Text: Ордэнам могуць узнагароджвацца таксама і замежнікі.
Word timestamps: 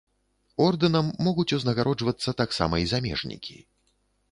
Ордэнам 0.67 1.11
могуць 1.27 1.53
узнагароджвацца 1.59 2.35
таксама 2.41 2.83
і 2.87 2.91
замежнікі. 2.95 3.61